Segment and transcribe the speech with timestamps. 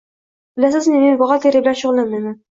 [0.59, 2.33] Bilasizmi, men buxgalteriya bilan shugʻullanmayman